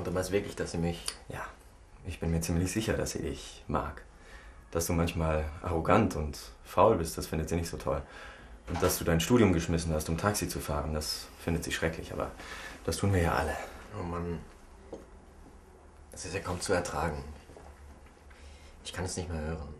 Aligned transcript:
Und 0.00 0.06
du 0.06 0.12
meinst 0.12 0.32
wirklich, 0.32 0.56
dass 0.56 0.72
sie 0.72 0.78
mich. 0.78 1.04
Ja, 1.28 1.46
ich 2.06 2.20
bin 2.20 2.30
mir 2.30 2.40
ziemlich 2.40 2.72
sicher, 2.72 2.94
dass 2.94 3.10
sie 3.10 3.20
dich 3.20 3.62
mag. 3.68 4.02
Dass 4.70 4.86
du 4.86 4.92
manchmal 4.92 5.44
arrogant 5.62 6.16
und 6.16 6.38
faul 6.64 6.96
bist, 6.96 7.18
das 7.18 7.26
findet 7.26 7.48
sie 7.48 7.56
nicht 7.56 7.68
so 7.68 7.76
toll. 7.76 8.02
Und 8.68 8.80
dass 8.82 8.98
du 8.98 9.04
dein 9.04 9.20
Studium 9.20 9.52
geschmissen 9.52 9.92
hast, 9.92 10.08
um 10.08 10.16
Taxi 10.16 10.48
zu 10.48 10.60
fahren, 10.60 10.94
das 10.94 11.26
findet 11.42 11.64
sie 11.64 11.72
schrecklich. 11.72 12.12
Aber 12.12 12.30
das 12.84 12.96
tun 12.96 13.12
wir 13.12 13.22
ja 13.22 13.34
alle. 13.34 13.56
Oh 13.98 14.04
Mann. 14.04 14.38
Das 16.12 16.24
ist 16.24 16.34
ja 16.34 16.40
kaum 16.40 16.60
zu 16.60 16.72
ertragen. 16.72 17.24
Ich 18.84 18.92
kann 18.92 19.04
es 19.04 19.16
nicht 19.16 19.28
mehr 19.28 19.40
hören. 19.40 19.74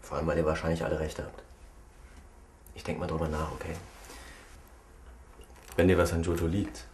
Vor 0.00 0.16
allem, 0.18 0.26
weil 0.26 0.38
ihr 0.38 0.46
wahrscheinlich 0.46 0.84
alle 0.84 1.00
recht 1.00 1.18
habt. 1.18 1.42
Ich 2.74 2.84
denke 2.84 3.00
mal 3.00 3.06
drüber 3.06 3.28
nach, 3.28 3.50
okay? 3.52 3.74
Wenn 5.74 5.88
dir 5.88 5.98
was 5.98 6.12
an 6.12 6.22
Jojo 6.22 6.46
liegt, 6.46 6.84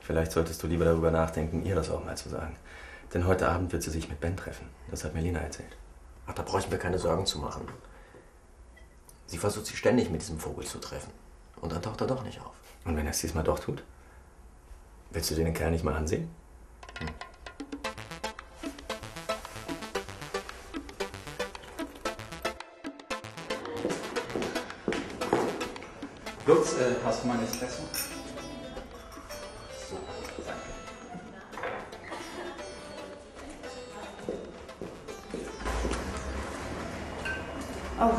vielleicht 0.00 0.32
solltest 0.32 0.62
du 0.62 0.66
lieber 0.66 0.84
darüber 0.84 1.10
nachdenken, 1.10 1.64
ihr 1.64 1.74
das 1.74 1.90
auch 1.90 2.04
mal 2.04 2.16
zu 2.16 2.28
sagen. 2.28 2.56
Denn 3.14 3.26
heute 3.26 3.48
Abend 3.48 3.72
wird 3.72 3.82
sie 3.82 3.90
sich 3.90 4.08
mit 4.08 4.20
Ben 4.20 4.36
treffen. 4.36 4.68
Das 4.90 5.04
hat 5.04 5.14
Melina 5.14 5.40
erzählt. 5.40 5.76
Ach, 6.26 6.34
da 6.34 6.42
brauche 6.42 6.60
ich 6.60 6.70
mir 6.70 6.78
keine 6.78 6.98
Sorgen 6.98 7.26
zu 7.26 7.38
machen. 7.38 7.66
Sie 9.26 9.38
versucht 9.38 9.66
sich 9.66 9.78
ständig 9.78 10.10
mit 10.10 10.22
diesem 10.22 10.38
Vogel 10.38 10.64
zu 10.66 10.78
treffen. 10.78 11.12
Und 11.60 11.72
dann 11.72 11.82
taucht 11.82 12.00
er 12.00 12.06
doch 12.06 12.22
nicht 12.24 12.40
auf. 12.40 12.54
Und 12.84 12.96
wenn 12.96 13.06
er 13.06 13.10
es 13.10 13.20
diesmal 13.20 13.44
doch 13.44 13.58
tut? 13.58 13.82
Willst 15.10 15.30
du 15.30 15.34
dir 15.34 15.44
den 15.44 15.54
Kerl 15.54 15.70
nicht 15.70 15.84
mal 15.84 15.94
ansehen? 15.94 16.30
Hm. 16.98 17.08
Lutz, 26.46 26.74
äh, 26.74 26.94
hast 27.04 27.24
du 27.24 27.28
mal 27.28 27.42
Espresso? 27.42 27.82
So, 29.90 29.96
Oh, 37.98 38.12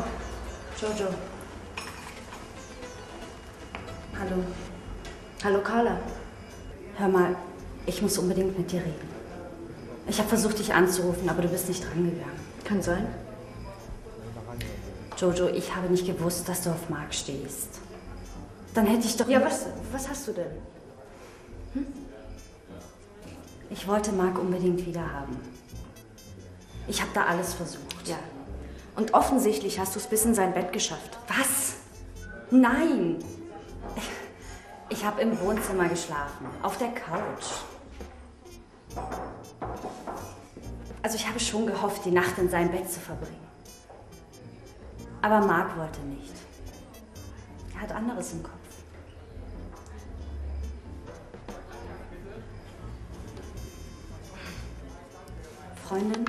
Jojo. 0.80 1.08
Hallo. 4.18 4.42
Hallo, 5.44 5.60
Carla. 5.62 6.00
Hör 6.96 7.08
mal, 7.08 7.36
ich 7.86 8.02
muss 8.02 8.18
unbedingt 8.18 8.58
mit 8.58 8.72
dir 8.72 8.80
reden. 8.80 9.08
Ich 10.08 10.18
habe 10.18 10.28
versucht, 10.28 10.58
dich 10.58 10.74
anzurufen, 10.74 11.28
aber 11.28 11.42
du 11.42 11.48
bist 11.48 11.68
nicht 11.68 11.84
drangegangen. 11.84 12.40
Kann 12.64 12.82
sein. 12.82 13.06
Jojo, 15.16 15.48
ich 15.48 15.76
habe 15.76 15.86
nicht 15.88 16.06
gewusst, 16.06 16.48
dass 16.48 16.62
du 16.62 16.70
auf 16.70 16.90
Mark 16.90 17.14
stehst. 17.14 17.78
Dann 18.74 18.86
hätte 18.86 19.06
ich 19.06 19.16
doch... 19.16 19.28
Ja, 19.28 19.44
was, 19.44 19.66
was 19.92 20.08
hast 20.08 20.26
du 20.26 20.32
denn? 20.32 20.50
Hm? 21.74 21.86
Ich 23.70 23.86
wollte 23.86 24.10
Mark 24.10 24.38
unbedingt 24.40 24.84
wieder 24.84 25.12
haben. 25.12 25.36
Ich 26.88 27.00
habe 27.00 27.12
da 27.14 27.26
alles 27.26 27.54
versucht. 27.54 28.08
Ja. 28.08 28.18
Und 28.98 29.14
offensichtlich 29.14 29.78
hast 29.78 29.94
du 29.94 30.00
es 30.00 30.08
bis 30.08 30.24
in 30.24 30.34
sein 30.34 30.52
Bett 30.52 30.72
geschafft. 30.72 31.16
Was? 31.28 31.76
Nein. 32.50 33.18
Ich, 34.88 35.04
habe 35.04 35.20
im 35.20 35.38
Wohnzimmer 35.40 35.88
geschlafen, 35.88 36.48
auf 36.62 36.78
der 36.78 36.88
Couch. 36.88 37.44
Also 41.00 41.14
ich 41.14 41.28
habe 41.28 41.38
schon 41.38 41.66
gehofft, 41.66 42.04
die 42.06 42.10
Nacht 42.10 42.36
in 42.38 42.50
seinem 42.50 42.72
Bett 42.72 42.90
zu 42.90 42.98
verbringen. 42.98 43.46
Aber 45.22 45.46
Mark 45.46 45.78
wollte 45.78 46.00
nicht. 46.00 46.34
Er 47.76 47.82
hat 47.82 47.92
anderes 47.92 48.32
im 48.32 48.42
Kopf. 48.42 48.54
Freundin? 55.86 56.24